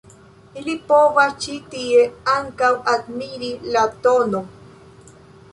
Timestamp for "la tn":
3.77-4.43